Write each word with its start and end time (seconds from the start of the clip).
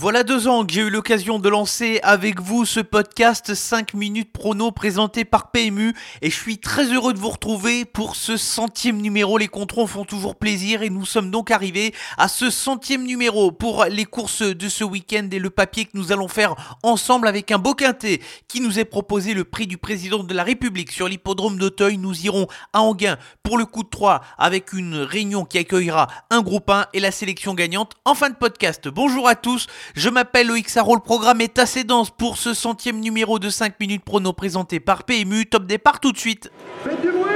Voilà 0.00 0.22
deux 0.22 0.48
ans 0.48 0.64
que 0.64 0.72
j'ai 0.72 0.80
eu 0.80 0.88
l'occasion 0.88 1.38
de 1.38 1.50
lancer 1.50 2.00
avec 2.02 2.40
vous 2.40 2.64
ce 2.64 2.80
podcast 2.80 3.54
5 3.54 3.92
minutes 3.92 4.32
prono 4.32 4.70
présenté 4.70 5.26
par 5.26 5.50
PMU 5.50 5.94
et 6.22 6.30
je 6.30 6.34
suis 6.34 6.56
très 6.56 6.90
heureux 6.90 7.12
de 7.12 7.18
vous 7.18 7.28
retrouver 7.28 7.84
pour 7.84 8.16
ce 8.16 8.38
centième 8.38 8.96
numéro. 8.96 9.36
Les 9.36 9.46
contrôles 9.46 9.88
font 9.88 10.06
toujours 10.06 10.36
plaisir 10.36 10.80
et 10.80 10.88
nous 10.88 11.04
sommes 11.04 11.30
donc 11.30 11.50
arrivés 11.50 11.92
à 12.16 12.28
ce 12.28 12.48
centième 12.48 13.04
numéro 13.04 13.52
pour 13.52 13.84
les 13.84 14.06
courses 14.06 14.40
de 14.40 14.70
ce 14.70 14.84
week-end 14.84 15.28
et 15.30 15.38
le 15.38 15.50
papier 15.50 15.84
que 15.84 15.90
nous 15.92 16.12
allons 16.12 16.28
faire 16.28 16.78
ensemble 16.82 17.28
avec 17.28 17.52
un 17.52 17.58
beau 17.58 17.74
quintet 17.74 18.22
qui 18.48 18.62
nous 18.62 18.78
est 18.78 18.86
proposé 18.86 19.34
le 19.34 19.44
prix 19.44 19.66
du 19.66 19.76
président 19.76 20.24
de 20.24 20.32
la 20.32 20.44
République 20.44 20.92
sur 20.92 21.08
l'hippodrome 21.08 21.58
d'Auteuil. 21.58 21.98
Nous 21.98 22.24
irons 22.24 22.46
à 22.72 22.80
Anguin 22.80 23.18
pour 23.42 23.58
le 23.58 23.66
coup 23.66 23.82
de 23.82 23.90
3 23.90 24.22
avec 24.38 24.72
une 24.72 24.96
réunion 24.96 25.44
qui 25.44 25.58
accueillera 25.58 26.08
un 26.30 26.40
groupe 26.40 26.70
1 26.70 26.86
et 26.94 27.00
la 27.00 27.10
sélection 27.10 27.52
gagnante 27.52 27.96
en 28.06 28.14
fin 28.14 28.30
de 28.30 28.36
podcast. 28.36 28.88
Bonjour 28.88 29.28
à 29.28 29.34
tous. 29.34 29.66
Je 29.94 30.08
m'appelle 30.08 30.46
Loïc 30.46 30.68
Sarro, 30.68 30.94
le 30.94 31.00
programme 31.00 31.40
est 31.40 31.58
assez 31.58 31.84
dense 31.84 32.10
pour 32.10 32.36
ce 32.36 32.54
centième 32.54 33.00
numéro 33.00 33.38
de 33.38 33.50
5 33.50 33.78
minutes 33.80 34.04
prono 34.04 34.32
présenté 34.32 34.78
par 34.78 35.04
PMU. 35.04 35.46
Top 35.46 35.66
départ 35.66 36.00
tout 36.00 36.12
de 36.12 36.18
suite. 36.18 36.50
Faites 36.84 37.00
du 37.00 37.10
bruit 37.10 37.30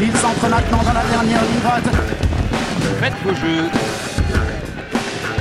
Il 0.00 0.16
s'entre 0.16 0.48
maintenant 0.48 0.82
dans 0.82 0.92
la 0.92 1.04
dernière 1.04 1.42
ligne 1.42 1.60
droite. 1.60 1.84
Faites 3.00 3.14
vos 3.24 3.34
jeux. 3.34 3.64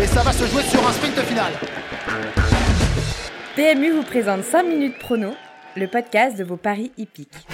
Et 0.04 0.08
ça 0.08 0.23
va 0.23 0.34
se 0.34 0.46
jouer 0.46 0.63
sur 0.63 0.85
un 0.85 0.91
sprint 0.91 1.20
final. 1.21 1.54
PMU 3.55 3.91
vous 3.91 4.04
présente 4.04 4.44
5 4.44 4.63
minutes 4.63 4.99
prono, 4.99 5.34
le 5.76 5.88
podcast 5.88 6.38
de 6.38 6.44
vos 6.44 6.57
paris 6.57 6.91
hippiques. 6.98 7.48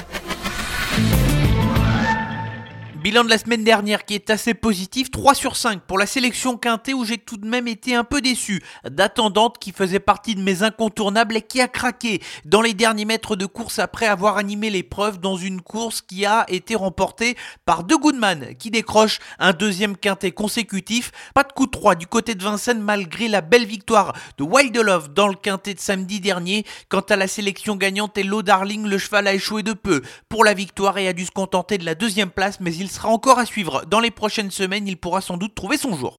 Bilan 3.02 3.24
de 3.24 3.30
la 3.30 3.38
semaine 3.38 3.64
dernière 3.64 4.04
qui 4.04 4.14
est 4.14 4.30
assez 4.30 4.54
positif, 4.54 5.10
3 5.10 5.34
sur 5.34 5.56
5 5.56 5.84
pour 5.84 5.98
la 5.98 6.06
sélection 6.06 6.58
quintée 6.58 6.94
où 6.94 7.06
j'ai 7.06 7.18
tout 7.18 7.38
de 7.38 7.48
même 7.48 7.70
été 7.70 7.96
un 7.96 8.04
peu 8.04 8.20
déçu. 8.20 8.62
D'attendante 8.84 9.58
qui 9.58 9.72
faisait 9.72 10.02
partie 10.02 10.36
de 10.36 10.42
mes 10.42 10.64
incontournables 10.64 11.38
et 11.38 11.42
qui 11.42 11.62
a 11.62 11.70
craqué 11.70 12.22
dans 12.44 12.62
les 12.62 12.74
derniers 12.74 13.06
mètres 13.06 13.38
de 13.38 13.46
course 13.46 13.80
après 13.80 14.06
avoir 14.06 14.36
animé 14.36 14.70
l'épreuve 14.70 15.18
dans 15.22 15.38
une 15.38 15.62
course 15.62 16.02
qui 16.02 16.26
a 16.26 16.44
été 16.50 16.76
remportée 16.76 17.38
par 17.64 17.86
De 17.86 17.96
Goodman 17.96 18.54
qui 18.60 18.70
décroche 18.70 19.20
un 19.40 19.54
deuxième 19.54 19.96
quintet 19.96 20.32
consécutif. 20.32 21.14
Pas 21.34 21.44
de 21.44 21.54
coup 21.54 21.68
de 21.68 21.72
3 21.72 21.96
du 21.96 22.06
côté 22.06 22.36
de 22.36 22.44
Vincennes 22.44 22.82
malgré 22.82 23.30
la 23.30 23.40
belle 23.40 23.66
victoire 23.66 24.14
de 24.38 24.44
Wild 24.44 24.76
Love 24.76 25.14
dans 25.14 25.30
le 25.30 25.36
quintet 25.36 25.74
de 25.74 25.80
samedi 25.80 26.20
dernier. 26.20 26.66
Quant 26.90 27.00
à 27.00 27.16
la 27.16 27.30
sélection 27.30 27.78
gagnante 27.78 28.18
et 28.18 28.24
Low 28.24 28.44
Darling, 28.44 28.86
le 28.86 28.98
cheval 28.98 29.26
a 29.28 29.34
échoué 29.34 29.64
de 29.64 29.72
peu 29.72 30.02
pour 30.28 30.44
la 30.44 30.54
victoire 30.54 30.98
et 30.98 31.08
a 31.08 31.14
dû 31.14 31.26
se 31.26 31.32
contenter 31.32 31.78
de 31.78 31.86
la 31.86 31.96
deuxième 31.96 32.30
place 32.30 32.60
mais 32.60 32.76
il 32.76 32.89
sera 32.90 33.10
encore 33.10 33.40
à 33.40 33.46
suivre. 33.46 33.84
Dans 33.86 34.00
les 34.00 34.12
prochaines 34.12 34.52
semaines, 34.52 34.88
il 34.88 34.98
pourra 34.98 35.22
sans 35.22 35.38
doute 35.38 35.56
trouver 35.56 35.78
son 35.78 35.96
jour. 35.96 36.16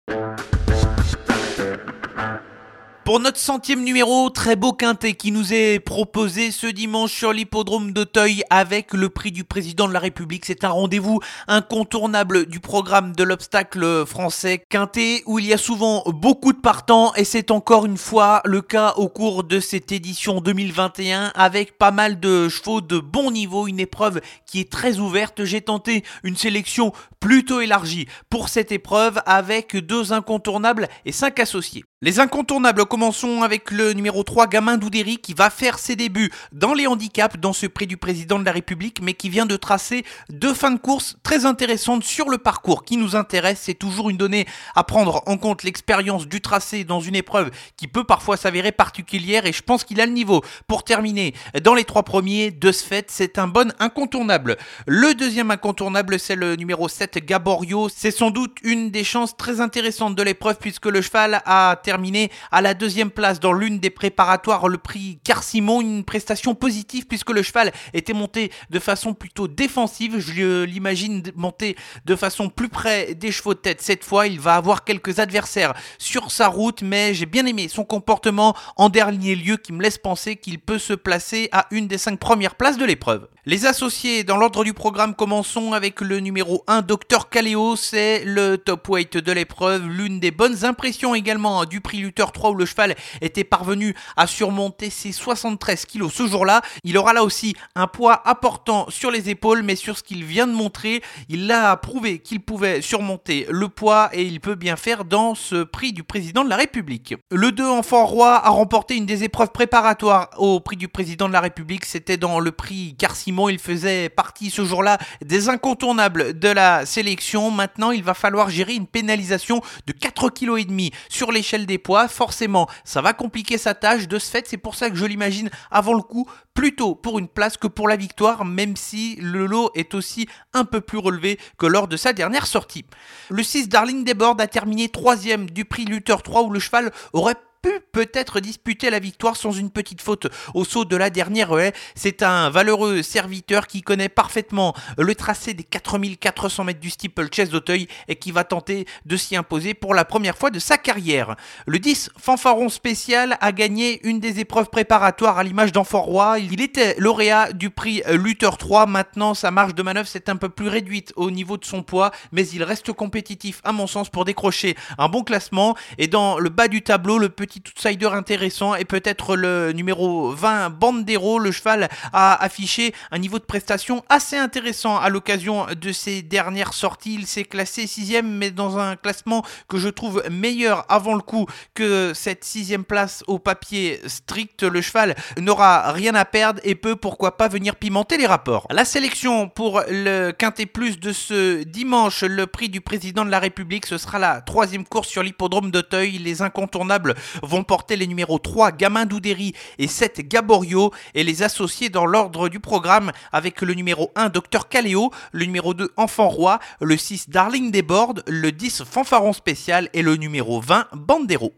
Pour 3.11 3.19
notre 3.19 3.41
centième 3.41 3.83
numéro, 3.83 4.31
très 4.31 4.55
beau 4.55 4.73
quintet 4.73 5.15
qui 5.15 5.33
nous 5.33 5.53
est 5.53 5.81
proposé 5.81 6.53
ce 6.53 6.69
dimanche 6.69 7.13
sur 7.13 7.33
l'hippodrome 7.33 7.91
d'Auteuil 7.91 8.45
avec 8.51 8.93
le 8.93 9.09
prix 9.09 9.33
du 9.33 9.43
président 9.43 9.89
de 9.89 9.93
la 9.93 9.99
République. 9.99 10.47
C'est 10.47 10.63
un 10.63 10.69
rendez-vous 10.69 11.19
incontournable 11.49 12.47
du 12.47 12.61
programme 12.61 13.13
de 13.17 13.25
l'obstacle 13.25 14.07
français 14.07 14.63
quintet 14.69 15.25
où 15.27 15.41
il 15.41 15.47
y 15.47 15.53
a 15.53 15.59
souvent 15.59 16.05
beaucoup 16.07 16.53
de 16.53 16.61
partants 16.61 17.13
et 17.17 17.25
c'est 17.25 17.51
encore 17.51 17.85
une 17.85 17.97
fois 17.97 18.43
le 18.45 18.63
cas 18.63 18.93
au 18.97 19.09
cours 19.09 19.43
de 19.43 19.59
cette 19.59 19.91
édition 19.91 20.41
2021 20.41 21.33
avec 21.35 21.79
pas 21.79 21.91
mal 21.91 22.21
de 22.21 22.49
chevaux 22.49 22.81
de 22.81 23.01
bon 23.01 23.33
niveau, 23.33 23.67
une 23.67 23.81
épreuve 23.81 24.21
qui 24.47 24.61
est 24.61 24.71
très 24.71 24.99
ouverte. 25.01 25.43
J'ai 25.43 25.63
tenté 25.63 26.05
une 26.23 26.37
sélection 26.37 26.93
plutôt 27.19 27.61
élargie 27.61 28.07
pour 28.29 28.49
cette 28.49 28.71
épreuve 28.71 29.21
avec 29.27 29.75
deux 29.75 30.13
incontournables 30.13 30.87
et 31.05 31.11
cinq 31.11 31.41
associés. 31.41 31.83
Les 32.03 32.19
incontournables, 32.19 32.87
commençons 32.87 33.43
avec 33.43 33.71
le 33.71 33.93
numéro 33.93 34.23
3, 34.23 34.47
Gamin 34.47 34.79
Doudéry, 34.79 35.19
qui 35.19 35.35
va 35.35 35.51
faire 35.51 35.79
ses 35.79 35.97
débuts 35.97 36.33
dans 36.51 36.73
les 36.73 36.87
handicaps 36.87 37.39
dans 37.39 37.53
ce 37.53 37.67
prix 37.67 37.87
du 37.87 37.99
président 37.99 38.39
de 38.39 38.45
la 38.47 38.53
République, 38.53 39.03
mais 39.03 39.13
qui 39.13 39.29
vient 39.29 39.45
de 39.45 39.57
tracer 39.57 40.07
deux 40.31 40.55
fins 40.55 40.71
de 40.71 40.79
course 40.79 41.19
très 41.23 41.45
intéressantes 41.45 42.03
sur 42.03 42.31
le 42.31 42.39
parcours 42.39 42.85
qui 42.85 42.97
nous 42.97 43.17
intéresse. 43.17 43.61
C'est 43.65 43.75
toujours 43.75 44.09
une 44.09 44.17
donnée 44.17 44.47
à 44.75 44.83
prendre 44.83 45.23
en 45.27 45.37
compte, 45.37 45.63
l'expérience 45.63 46.27
du 46.27 46.41
tracé 46.41 46.85
dans 46.85 47.01
une 47.01 47.17
épreuve 47.17 47.51
qui 47.77 47.87
peut 47.87 48.05
parfois 48.05 48.39
s'avérer 48.39 48.73
particulière, 48.73 49.45
et 49.45 49.53
je 49.53 49.63
pense 49.63 49.85
qu'il 49.85 50.01
a 50.01 50.07
le 50.07 50.13
niveau 50.13 50.41
pour 50.69 50.85
terminer 50.85 51.35
dans 51.63 51.75
les 51.75 51.85
trois 51.85 52.05
premiers. 52.05 52.51
De 52.51 52.73
ce 52.73 52.83
fait, 52.83 53.11
c'est 53.11 53.39
un 53.39 53.47
bon 53.47 53.75
incontournable. 53.79 54.57
Le 54.87 55.13
deuxième 55.13 55.51
incontournable, 55.51 56.19
c'est 56.19 56.35
le 56.35 56.57
numéro 56.57 56.89
7, 56.89 57.19
Gaborio. 57.27 57.91
C'est 57.95 58.11
sans 58.11 58.31
doute 58.31 58.57
une 58.63 58.91
des 58.91 59.05
chances 59.05 59.37
très 59.37 59.61
intéressantes 59.61 60.15
de 60.15 60.23
l'épreuve, 60.23 60.57
puisque 60.59 60.87
le 60.87 61.03
cheval 61.03 61.43
a 61.45 61.77
terminé 61.91 62.31
à 62.53 62.63
la 62.63 62.73
deuxième 62.73 63.11
place 63.11 63.41
dans 63.41 63.53
l'une 63.53 63.81
des 63.81 63.91
préparatoires, 63.91 64.69
le 64.69 64.79
prix 64.79 65.19
Carcimon, 65.25 65.81
une 65.81 66.05
prestation 66.05 66.55
positive 66.55 67.09
puisque 67.09 67.31
le 67.31 67.43
cheval 67.43 67.73
était 67.95 68.13
monté 68.13 68.53
de 68.71 68.79
façon 68.79 69.13
plutôt 69.13 69.49
défensive. 69.49 70.21
Je 70.21 70.63
l'imagine 70.63 71.25
monter 71.35 71.75
de 72.05 72.15
façon 72.15 72.49
plus 72.49 72.69
près 72.69 73.17
des 73.17 73.33
chevaux 73.33 73.55
de 73.55 73.59
tête. 73.59 73.83
Cette 73.83 74.05
fois, 74.05 74.29
il 74.29 74.39
va 74.39 74.55
avoir 74.55 74.85
quelques 74.85 75.19
adversaires 75.19 75.75
sur 75.99 76.31
sa 76.31 76.47
route, 76.47 76.83
mais 76.83 77.13
j'ai 77.13 77.27
bien 77.27 77.45
aimé 77.45 77.67
son 77.67 77.83
comportement 77.83 78.55
en 78.77 78.89
dernier 78.89 79.35
lieu 79.35 79.57
qui 79.57 79.73
me 79.73 79.83
laisse 79.83 79.99
penser 79.99 80.37
qu'il 80.37 80.61
peut 80.61 80.79
se 80.79 80.93
placer 80.93 81.49
à 81.51 81.67
une 81.73 81.89
des 81.89 81.99
cinq 81.99 82.21
premières 82.21 82.55
places 82.55 82.79
de 82.79 82.85
l'épreuve. 82.85 83.27
Les 83.47 83.65
associés 83.65 84.23
dans 84.23 84.37
l'ordre 84.37 84.65
du 84.65 84.75
programme, 84.75 85.15
commençons 85.15 85.73
avec 85.73 86.03
le 86.03 86.21
numéro 86.21 86.63
1, 86.67 86.83
Dr 86.83 87.31
Caléo, 87.31 87.75
c'est 87.75 88.23
le 88.27 88.59
top 88.59 88.87
weight 88.91 89.17
de 89.17 89.33
l'épreuve, 89.33 89.89
l'une 89.89 90.21
des 90.21 90.31
bonnes 90.31 90.67
impressions 90.67 91.15
également 91.15 91.65
du 91.65 91.81
prix 91.81 91.97
Luther 91.97 92.33
3 92.33 92.51
où 92.51 92.55
le 92.55 92.67
cheval 92.67 92.97
était 93.23 93.45
parvenu 93.45 93.97
à 94.19 94.27
surmonter 94.27 94.91
ses 94.91 95.13
73 95.13 95.87
kilos 95.87 96.13
ce 96.13 96.27
jour-là. 96.27 96.61
Il 96.85 96.99
aura 96.99 97.15
là 97.15 97.25
aussi 97.25 97.57
un 97.75 97.87
poids 97.87 98.29
important 98.29 98.85
sur 98.91 99.11
les 99.11 99.31
épaules, 99.31 99.63
mais 99.63 99.75
sur 99.75 99.97
ce 99.97 100.03
qu'il 100.03 100.23
vient 100.23 100.47
de 100.47 100.53
montrer, 100.53 101.03
il 101.31 101.51
a 101.51 101.75
prouvé 101.79 102.19
qu'il 102.19 102.41
pouvait 102.41 102.83
surmonter 102.83 103.47
le 103.49 103.71
poids 103.71 104.11
et 104.13 104.23
il 104.23 104.41
peut 104.41 104.55
bien 104.55 104.77
faire 104.77 105.07
dans 105.07 105.35
ce 105.35 105.63
prix 105.63 105.95
du 105.95 106.03
président 106.03 106.45
de 106.45 106.51
la 106.51 106.57
République. 106.57 107.15
Le 107.31 107.53
2 107.53 107.67
enfant 107.67 108.05
roi 108.05 108.35
a 108.35 108.51
remporté 108.51 108.97
une 108.97 109.07
des 109.07 109.25
épreuves 109.25 109.51
préparatoires 109.51 110.29
au 110.37 110.61
prix 110.61 110.77
du 110.77 110.89
président 110.89 111.27
de 111.27 111.33
la 111.33 111.41
République, 111.41 111.87
c'était 111.87 112.19
dans 112.19 112.39
le 112.39 112.53
prix 112.53 112.95
Il 113.31 113.59
faisait 113.59 114.09
partie 114.09 114.51
ce 114.51 114.65
jour-là 114.65 114.99
des 115.25 115.49
incontournables 115.49 116.39
de 116.39 116.49
la 116.49 116.85
sélection. 116.85 117.51
Maintenant, 117.51 117.93
il 117.93 118.03
va 118.03 118.15
falloir 118.15 118.51
gérer 118.51 118.75
une 118.75 118.87
pénalisation 118.87 119.61
de 119.87 119.93
4,5 119.93 120.67
kg 120.67 120.95
sur 121.09 121.31
l'échelle 121.31 121.67
des 121.67 121.79
poids. 121.79 122.09
Forcément, 122.09 122.69
ça 122.85 123.03
va 123.03 123.13
compliquer 123.13 123.59
sa 123.59 123.75
tâche. 123.75 124.09
De 124.09 124.19
ce 124.19 124.31
fait, 124.31 124.47
c'est 124.49 124.57
pour 124.57 124.75
ça 124.75 124.91
que 124.91 124.97
je 124.97 125.07
l'imagine 125.07 125.51
avant 125.71 125.95
le 125.95 126.03
coup 126.03 126.29
plutôt 126.55 126.95
pour 126.95 127.19
une 127.19 127.29
place 127.29 127.57
que 127.57 127.69
pour 127.69 127.89
la 127.89 127.97
victoire, 127.97 128.45
même 128.45 128.77
si 128.77 129.17
le 129.17 129.47
lot 129.47 129.71
est 129.75 129.95
aussi 129.95 130.29
un 130.53 130.65
peu 130.65 130.81
plus 130.81 130.99
relevé 130.99 131.39
que 131.59 131.67
lors 131.67 131.89
de 131.89 131.97
sa 131.97 132.13
dernière 132.13 132.47
sortie. 132.47 132.85
Le 133.29 133.43
6 133.43 133.69
Darling 133.69 134.05
Desbordes 134.05 134.41
a 134.41 134.47
terminé 134.47 134.89
troisième 134.89 135.49
du 135.49 135.65
prix 135.65 135.85
Luther 135.85 136.23
3 136.23 136.43
où 136.43 136.51
le 136.51 136.61
cheval 136.61 136.91
aurait 137.13 137.37
pu 137.63 137.71
peut-être 137.93 138.41
disputer 138.41 138.91
la 138.91 138.99
victoire 138.99 139.37
sans 139.37 139.53
une 139.53 139.71
petite 139.71 140.01
faute 140.01 140.27
au 140.55 140.65
saut 140.65 140.85
de 140.85 140.97
la 140.97 141.11
dernière 141.11 141.57
haie. 141.59 141.73
C'est 141.95 142.23
un 142.23 142.51
valeureux 142.51 143.03
serviteur 143.03 143.67
qui 143.67 143.83
connaît 143.83 144.09
parfaitement 144.09 144.75
le 144.97 145.15
tracé 145.15 145.55
des 145.55 145.65
4400 145.65 146.65
mètres 146.65 146.81
du 146.81 146.91
steeple 146.91 147.29
chess 147.33 147.51
d'Auteuil 147.51 147.87
et 148.09 148.17
qui 148.17 148.33
va 148.33 148.45
tenter 148.45 148.87
de 149.05 149.17
s'y 149.17 149.37
imposer 149.37 149.75
pour 149.75 149.95
la 149.95 150.05
première 150.05 150.39
fois 150.39 150.51
de 150.51 150.59
sa 150.59 150.79
carrière. 150.79 151.37
Le 151.67 151.79
10 151.79 152.11
fanfaron 152.19 152.69
spécial 152.69 153.37
a 153.41 153.53
gagné 153.53 154.01
une 154.07 154.21
des 154.21 154.41
épreuves 154.41 154.71
préparatoires 154.71 155.39
à 155.39 155.45
l'image 155.45 155.73
d'Enfant. 155.73 156.01
Il 156.37 156.61
était 156.61 156.95
lauréat 156.99 157.53
du 157.53 157.69
prix 157.69 158.03
Luther 158.09 158.57
3. 158.57 158.87
Maintenant, 158.87 159.35
sa 159.35 159.51
marge 159.51 159.75
de 159.75 159.83
manœuvre 159.83 160.07
s'est 160.07 160.31
un 160.31 160.37
peu 160.37 160.49
plus 160.49 160.69
réduite 160.69 161.13
au 161.17 161.31
niveau 161.31 161.57
de 161.57 161.65
son 161.65 161.83
poids, 161.83 162.13
mais 162.31 162.47
il 162.49 162.63
reste 162.63 162.93
compétitif 162.93 163.61
à 163.65 163.73
mon 163.73 163.87
sens 163.87 164.09
pour 164.09 164.25
décrocher 164.25 164.77
un 164.99 165.09
bon 165.09 165.25
classement. 165.25 165.77
Et 165.99 166.07
dans 166.07 166.39
le 166.39 166.49
bas 166.49 166.69
du 166.69 166.83
tableau, 166.83 167.19
le 167.19 167.29
petit 167.29 167.50
outsider 167.57 168.07
intéressant 168.07 168.75
et 168.75 168.85
peut-être 168.85 169.37
le 169.37 169.73
numéro 169.73 170.31
20 170.33 170.71
Bandero. 170.71 171.39
Le 171.39 171.51
cheval 171.51 171.89
a 172.13 172.43
affiché 172.43 172.95
un 173.11 173.19
niveau 173.19 173.39
de 173.39 173.45
prestation 173.45 174.05
assez 174.09 174.37
intéressant 174.37 174.99
à 174.99 175.09
l'occasion 175.09 175.67
de 175.81 175.93
ses 175.93 176.23
dernières 176.23 176.73
sorties. 176.73 177.15
Il 177.15 177.27
s'est 177.27 177.45
classé 177.45 177.87
sixième 177.87 178.31
mais 178.31 178.51
dans 178.51 178.79
un 178.79 178.97
classement 178.97 179.45
que 179.69 179.79
je 179.79 179.89
trouve 179.89 180.23
meilleur 180.31 180.85
avant 180.89 181.15
le 181.15 181.21
coup 181.21 181.47
que 181.75 182.13
cette 182.15 182.45
sixième 182.45 182.85
place 182.85 183.25
au 183.27 183.39
papier 183.39 184.01
strict. 184.07 184.63
Le 184.63 184.81
cheval 184.81 185.17
n'aura 185.39 185.93
rien 185.93 186.15
à 186.15 186.25
perdre 186.25 186.61
et 186.65 186.75
peut 186.75 186.97
pourquoi 186.97 187.37
pas 187.37 187.49
venir 187.49 187.77
pimenter 187.77 188.17
les 188.17 188.27
rapports. 188.27 188.67
La 188.71 188.85
sélection 188.85 189.49
pour 189.49 189.83
le 189.89 190.31
Quintet 190.33 190.67
Plus 190.67 190.99
de 190.99 191.13
ce 191.13 191.63
dimanche, 191.63 192.23
le 192.23 192.47
prix 192.47 192.69
du 192.69 192.81
président 192.81 193.25
de 193.25 193.31
la 193.31 193.39
République, 193.39 193.87
ce 193.87 193.99
sera 193.99 194.19
la 194.19 194.41
troisième 194.41 194.85
course 194.85 195.09
sur 195.09 195.23
l'hippodrome 195.23 195.71
d'Auteuil. 195.71 196.19
Les 196.19 196.43
incontournables 196.43 197.15
vont 197.43 197.65
porter 197.65 197.97
les 197.97 198.07
numéros 198.07 198.39
3 198.39 198.73
Gamin 198.73 199.07
Doudéry 199.07 199.55
et 199.79 199.87
7 199.87 200.27
Gaborio 200.29 200.93
et 201.15 201.25
les 201.25 201.43
associer 201.43 201.89
dans 201.89 202.07
l'ordre 202.07 202.49
du 202.49 202.61
programme 202.61 203.13
avec 203.33 203.61
le 203.63 203.75
numéro 203.75 204.11
1 204.15 204.29
Docteur 204.29 204.69
Caléo, 204.69 205.11
le 205.33 205.45
numéro 205.45 205.75
2 205.75 205.91
Enfant 205.97 206.29
Roi, 206.29 206.59
le 206.81 206.97
6 206.97 207.31
Darling 207.31 207.71
Desbordes, 207.71 208.23
le 208.27 208.53
10 208.53 208.85
Fanfaron 208.85 209.33
Spécial 209.33 209.89
et 209.93 210.03
le 210.03 210.17
numéro 210.17 210.61
20 210.61 210.87
Bandero. 210.95 211.53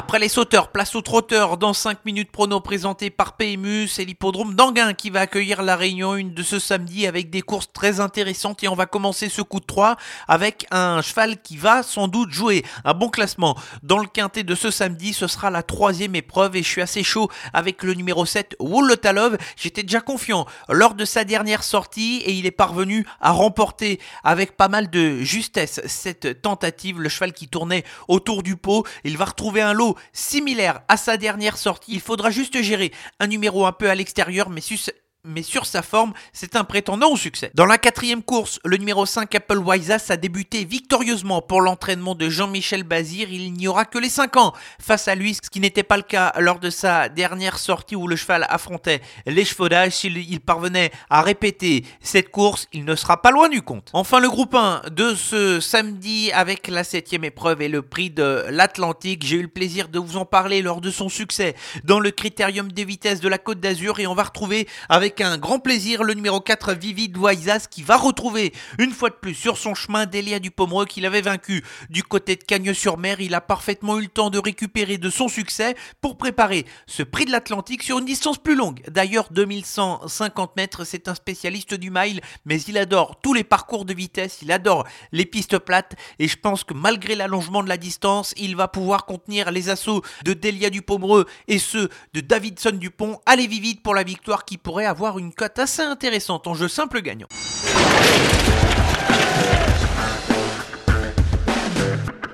Après 0.00 0.20
les 0.20 0.28
sauteurs, 0.28 0.70
place 0.70 0.94
aux 0.94 1.02
trotteurs 1.02 1.56
dans 1.56 1.72
5 1.72 2.04
minutes 2.04 2.30
prono 2.30 2.60
présenté 2.60 3.10
par 3.10 3.36
PMU, 3.36 3.88
c'est 3.88 4.04
l'hippodrome 4.04 4.54
d'Anguin 4.54 4.94
qui 4.94 5.10
va 5.10 5.22
accueillir 5.22 5.60
la 5.60 5.74
réunion 5.74 6.12
1 6.12 6.34
de 6.34 6.42
ce 6.44 6.60
samedi 6.60 7.08
avec 7.08 7.30
des 7.30 7.42
courses 7.42 7.72
très 7.72 7.98
intéressantes 7.98 8.62
et 8.62 8.68
on 8.68 8.76
va 8.76 8.86
commencer 8.86 9.28
ce 9.28 9.42
coup 9.42 9.58
de 9.58 9.66
3 9.66 9.96
avec 10.28 10.68
un 10.70 11.02
cheval 11.02 11.42
qui 11.42 11.56
va 11.56 11.82
sans 11.82 12.06
doute 12.06 12.30
jouer 12.30 12.64
un 12.84 12.94
bon 12.94 13.08
classement. 13.08 13.58
Dans 13.82 13.98
le 13.98 14.06
quintet 14.06 14.44
de 14.44 14.54
ce 14.54 14.70
samedi, 14.70 15.12
ce 15.12 15.26
sera 15.26 15.50
la 15.50 15.64
troisième 15.64 16.14
épreuve 16.14 16.54
et 16.54 16.62
je 16.62 16.68
suis 16.68 16.80
assez 16.80 17.02
chaud 17.02 17.28
avec 17.52 17.82
le 17.82 17.94
numéro 17.94 18.24
7, 18.24 18.54
Wolotalov. 18.60 19.36
J'étais 19.56 19.82
déjà 19.82 20.00
confiant 20.00 20.46
lors 20.68 20.94
de 20.94 21.04
sa 21.04 21.24
dernière 21.24 21.64
sortie 21.64 22.22
et 22.24 22.34
il 22.34 22.46
est 22.46 22.52
parvenu 22.52 23.04
à 23.20 23.32
remporter 23.32 23.98
avec 24.22 24.56
pas 24.56 24.68
mal 24.68 24.90
de 24.90 25.22
justesse 25.22 25.80
cette 25.86 26.40
tentative. 26.40 27.00
Le 27.00 27.08
cheval 27.08 27.32
qui 27.32 27.48
tournait 27.48 27.82
autour 28.06 28.44
du 28.44 28.54
pot, 28.54 28.86
il 29.02 29.18
va 29.18 29.24
retrouver 29.24 29.60
un 29.60 29.72
lot 29.72 29.87
similaire 30.12 30.80
à 30.88 30.96
sa 30.96 31.16
dernière 31.16 31.56
sortie. 31.56 31.92
Il 31.92 32.00
faudra 32.00 32.30
juste 32.30 32.60
gérer 32.62 32.92
un 33.20 33.26
numéro 33.26 33.66
un 33.66 33.72
peu 33.72 33.90
à 33.90 33.94
l'extérieur, 33.94 34.50
mais 34.50 34.60
mais 35.28 35.42
sur 35.42 35.66
sa 35.66 35.82
forme, 35.82 36.12
c'est 36.32 36.56
un 36.56 36.64
prétendant 36.64 37.10
au 37.10 37.16
succès. 37.16 37.50
Dans 37.54 37.66
la 37.66 37.78
quatrième 37.78 38.22
course, 38.22 38.58
le 38.64 38.76
numéro 38.76 39.06
5 39.06 39.34
Apple 39.34 39.58
Wisas 39.64 40.06
a 40.08 40.16
débuté 40.16 40.64
victorieusement 40.64 41.42
pour 41.42 41.60
l'entraînement 41.60 42.14
de 42.14 42.28
Jean-Michel 42.28 42.82
Bazir. 42.82 43.30
Il 43.30 43.52
n'y 43.52 43.68
aura 43.68 43.84
que 43.84 43.98
les 43.98 44.08
5 44.08 44.36
ans 44.36 44.54
face 44.80 45.06
à 45.08 45.14
lui, 45.14 45.34
ce 45.34 45.50
qui 45.50 45.60
n'était 45.60 45.82
pas 45.82 45.96
le 45.96 46.02
cas 46.02 46.32
lors 46.38 46.58
de 46.58 46.70
sa 46.70 47.08
dernière 47.08 47.58
sortie 47.58 47.94
où 47.94 48.08
le 48.08 48.16
cheval 48.16 48.46
affrontait 48.48 49.00
l'échevaudages. 49.26 49.92
S'il 49.92 50.40
parvenait 50.40 50.90
à 51.10 51.22
répéter 51.22 51.84
cette 52.00 52.30
course, 52.30 52.66
il 52.72 52.84
ne 52.84 52.94
sera 52.94 53.20
pas 53.20 53.30
loin 53.30 53.48
du 53.48 53.62
compte. 53.62 53.90
Enfin, 53.92 54.20
le 54.20 54.28
groupe 54.28 54.54
1 54.54 54.82
de 54.90 55.14
ce 55.14 55.60
samedi 55.60 56.32
avec 56.32 56.68
la 56.68 56.84
septième 56.84 57.24
épreuve 57.24 57.62
et 57.62 57.68
le 57.68 57.82
prix 57.82 58.10
de 58.10 58.44
l'Atlantique. 58.48 59.24
J'ai 59.26 59.36
eu 59.36 59.42
le 59.42 59.48
plaisir 59.48 59.88
de 59.88 59.98
vous 59.98 60.16
en 60.16 60.24
parler 60.24 60.62
lors 60.62 60.80
de 60.80 60.90
son 60.90 61.08
succès 61.08 61.54
dans 61.84 62.00
le 62.00 62.10
critérium 62.10 62.72
des 62.72 62.84
vitesses 62.84 63.20
de 63.20 63.28
la 63.28 63.38
Côte 63.38 63.60
d'Azur 63.60 64.00
et 64.00 64.06
on 64.06 64.14
va 64.14 64.24
retrouver 64.24 64.66
avec 64.88 65.17
un 65.20 65.38
grand 65.38 65.58
plaisir 65.58 66.04
le 66.04 66.14
numéro 66.14 66.40
4 66.40 66.74
Vivid 66.74 67.16
Waisas 67.16 67.66
qui 67.70 67.82
va 67.82 67.96
retrouver 67.96 68.52
une 68.78 68.92
fois 68.92 69.10
de 69.10 69.14
plus 69.14 69.34
sur 69.34 69.56
son 69.56 69.74
chemin 69.74 70.06
Delia 70.06 70.38
du 70.38 70.50
Pomereux 70.50 70.86
qu'il 70.86 71.06
avait 71.06 71.20
vaincu 71.20 71.64
du 71.90 72.02
côté 72.02 72.36
de 72.36 72.44
Cagnes-sur-Mer. 72.44 73.20
Il 73.20 73.34
a 73.34 73.40
parfaitement 73.40 73.98
eu 73.98 74.02
le 74.02 74.08
temps 74.08 74.30
de 74.30 74.38
récupérer 74.38 74.98
de 74.98 75.10
son 75.10 75.28
succès 75.28 75.74
pour 76.00 76.18
préparer 76.18 76.66
ce 76.86 77.02
prix 77.02 77.24
de 77.24 77.32
l'Atlantique 77.32 77.82
sur 77.82 77.98
une 77.98 78.04
distance 78.04 78.38
plus 78.38 78.54
longue. 78.54 78.80
D'ailleurs 78.88 79.28
2150 79.30 80.56
mètres, 80.56 80.84
c'est 80.84 81.08
un 81.08 81.14
spécialiste 81.14 81.74
du 81.74 81.90
mile, 81.90 82.20
mais 82.44 82.60
il 82.62 82.78
adore 82.78 83.20
tous 83.20 83.34
les 83.34 83.44
parcours 83.44 83.84
de 83.84 83.94
vitesse, 83.94 84.38
il 84.42 84.52
adore 84.52 84.86
les 85.12 85.26
pistes 85.26 85.58
plates 85.58 85.94
et 86.18 86.28
je 86.28 86.36
pense 86.36 86.64
que 86.64 86.74
malgré 86.74 87.14
l'allongement 87.14 87.62
de 87.62 87.68
la 87.68 87.76
distance, 87.76 88.34
il 88.36 88.56
va 88.56 88.68
pouvoir 88.68 89.06
contenir 89.06 89.50
les 89.50 89.70
assauts 89.70 90.02
de 90.24 90.32
Delia 90.32 90.70
du 90.70 90.82
Pomereux 90.82 91.26
et 91.48 91.58
ceux 91.58 91.88
de 92.14 92.20
Davidson 92.20 92.72
Dupont. 92.72 93.20
Allez 93.26 93.46
Vivid 93.46 93.82
pour 93.82 93.94
la 93.94 94.02
victoire 94.02 94.44
qui 94.44 94.58
pourrait 94.58 94.86
avoir 94.86 95.07
une 95.16 95.32
cote 95.32 95.58
assez 95.58 95.82
intéressante 95.82 96.46
en 96.46 96.52
jeu 96.52 96.68
simple 96.68 97.00
gagnant. 97.00 97.28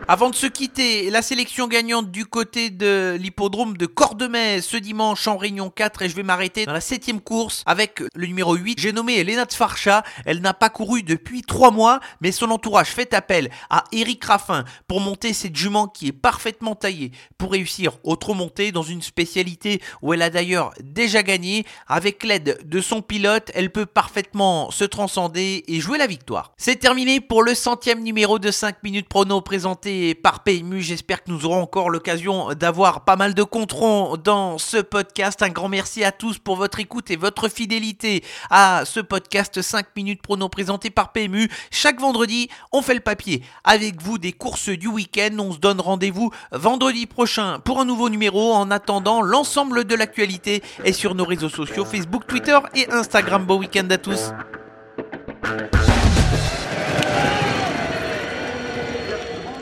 Avant 0.06 0.28
de 0.28 0.34
se 0.34 0.46
quitter, 0.46 1.08
la 1.08 1.22
sélection 1.22 1.66
gagnante 1.66 2.10
du 2.10 2.26
côté 2.26 2.68
de 2.68 3.16
l'hippodrome 3.18 3.78
de 3.78 3.86
Cordemais 3.86 4.60
ce 4.60 4.76
dimanche 4.76 5.26
en 5.26 5.38
Réunion 5.38 5.70
4 5.70 6.02
et 6.02 6.10
je 6.10 6.14
vais 6.14 6.22
m'arrêter 6.22 6.66
dans 6.66 6.74
la 6.74 6.82
septième 6.82 7.22
course 7.22 7.62
avec 7.64 8.02
le 8.14 8.26
numéro 8.26 8.54
8. 8.54 8.78
J'ai 8.78 8.92
nommé 8.92 9.16
Elena 9.16 9.46
Farcha. 9.50 10.02
Elle 10.26 10.42
n'a 10.42 10.52
pas 10.52 10.68
couru 10.68 11.02
depuis 11.02 11.40
3 11.40 11.70
mois, 11.70 12.00
mais 12.20 12.32
son 12.32 12.50
entourage 12.50 12.88
fait 12.88 13.14
appel 13.14 13.48
à 13.70 13.84
Eric 13.92 14.22
Raffin 14.24 14.64
pour 14.88 15.00
monter 15.00 15.32
cette 15.32 15.56
jument 15.56 15.88
qui 15.88 16.08
est 16.08 16.12
parfaitement 16.12 16.74
taillée 16.74 17.12
pour 17.38 17.52
réussir 17.52 17.92
autre 18.04 18.34
montée 18.34 18.72
dans 18.72 18.82
une 18.82 19.00
spécialité 19.00 19.80
où 20.02 20.12
elle 20.12 20.22
a 20.22 20.28
d'ailleurs 20.28 20.74
déjà 20.82 21.22
gagné. 21.22 21.64
Avec 21.86 22.24
l'aide 22.24 22.60
de 22.62 22.80
son 22.82 23.00
pilote, 23.00 23.50
elle 23.54 23.72
peut 23.72 23.86
parfaitement 23.86 24.70
se 24.70 24.84
transcender 24.84 25.64
et 25.66 25.80
jouer 25.80 25.96
la 25.96 26.06
victoire. 26.06 26.52
C'est 26.58 26.76
terminé 26.76 27.22
pour 27.22 27.42
le 27.42 27.54
centième 27.54 28.02
numéro 28.02 28.38
de 28.38 28.50
5 28.50 28.82
minutes 28.82 29.08
prono 29.08 29.40
présenté 29.40 29.93
par 30.22 30.42
PMU. 30.42 30.80
J'espère 30.80 31.22
que 31.22 31.30
nous 31.30 31.44
aurons 31.44 31.62
encore 31.62 31.90
l'occasion 31.90 32.52
d'avoir 32.54 33.04
pas 33.04 33.16
mal 33.16 33.34
de 33.34 33.42
controns 33.42 34.16
dans 34.16 34.58
ce 34.58 34.78
podcast. 34.78 35.42
Un 35.42 35.50
grand 35.50 35.68
merci 35.68 36.04
à 36.04 36.12
tous 36.12 36.38
pour 36.38 36.56
votre 36.56 36.80
écoute 36.80 37.10
et 37.10 37.16
votre 37.16 37.48
fidélité 37.48 38.24
à 38.50 38.82
ce 38.84 39.00
podcast 39.00 39.62
5 39.62 39.86
minutes 39.96 40.22
prono 40.22 40.48
présenté 40.48 40.90
par 40.90 41.12
PMU. 41.12 41.48
Chaque 41.70 42.00
vendredi, 42.00 42.48
on 42.72 42.82
fait 42.82 42.94
le 42.94 43.00
papier 43.00 43.42
avec 43.62 44.02
vous 44.02 44.18
des 44.18 44.32
courses 44.32 44.68
du 44.68 44.88
week-end. 44.88 45.36
On 45.38 45.52
se 45.52 45.58
donne 45.58 45.80
rendez-vous 45.80 46.30
vendredi 46.52 47.06
prochain 47.06 47.60
pour 47.60 47.80
un 47.80 47.84
nouveau 47.84 48.08
numéro. 48.08 48.52
En 48.52 48.70
attendant, 48.70 49.22
l'ensemble 49.22 49.84
de 49.84 49.94
l'actualité 49.94 50.62
est 50.84 50.92
sur 50.92 51.14
nos 51.14 51.24
réseaux 51.24 51.48
sociaux 51.48 51.84
Facebook, 51.84 52.26
Twitter 52.26 52.58
et 52.74 52.90
Instagram. 52.90 53.44
Bon 53.44 53.58
week-end 53.58 53.88
à 53.90 53.98
tous. 53.98 54.32